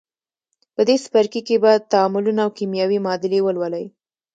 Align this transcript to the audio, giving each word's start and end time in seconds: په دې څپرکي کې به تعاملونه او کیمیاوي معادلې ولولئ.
په 0.75 0.81
دې 0.87 0.95
څپرکي 1.03 1.41
کې 1.47 1.55
به 1.63 1.71
تعاملونه 1.91 2.39
او 2.45 2.51
کیمیاوي 2.57 2.99
معادلې 3.05 3.39
ولولئ. 3.43 3.85